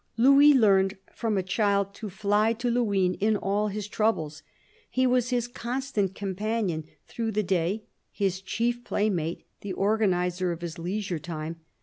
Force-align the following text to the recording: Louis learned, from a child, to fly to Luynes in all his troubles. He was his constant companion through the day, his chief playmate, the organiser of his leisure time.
Louis 0.17 0.55
learned, 0.55 0.97
from 1.13 1.37
a 1.37 1.43
child, 1.43 1.93
to 1.93 2.09
fly 2.09 2.53
to 2.53 2.71
Luynes 2.71 3.17
in 3.19 3.37
all 3.37 3.67
his 3.67 3.87
troubles. 3.87 4.41
He 4.89 5.05
was 5.05 5.29
his 5.29 5.47
constant 5.47 6.15
companion 6.15 6.85
through 7.07 7.33
the 7.33 7.43
day, 7.43 7.83
his 8.11 8.41
chief 8.41 8.83
playmate, 8.83 9.45
the 9.59 9.73
organiser 9.73 10.51
of 10.51 10.61
his 10.61 10.79
leisure 10.79 11.19
time. 11.19 11.57